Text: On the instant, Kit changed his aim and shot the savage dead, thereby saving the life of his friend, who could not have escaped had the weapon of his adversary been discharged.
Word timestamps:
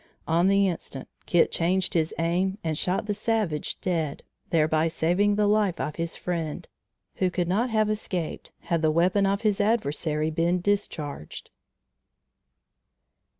On 0.27 0.47
the 0.47 0.67
instant, 0.67 1.07
Kit 1.27 1.51
changed 1.51 1.93
his 1.93 2.11
aim 2.17 2.57
and 2.63 2.75
shot 2.75 3.05
the 3.05 3.13
savage 3.13 3.79
dead, 3.81 4.23
thereby 4.49 4.87
saving 4.87 5.35
the 5.35 5.45
life 5.45 5.79
of 5.79 5.97
his 5.97 6.15
friend, 6.15 6.67
who 7.17 7.29
could 7.29 7.47
not 7.47 7.69
have 7.69 7.87
escaped 7.87 8.51
had 8.61 8.81
the 8.81 8.89
weapon 8.89 9.27
of 9.27 9.41
his 9.41 9.61
adversary 9.61 10.31
been 10.31 10.59
discharged. 10.59 11.51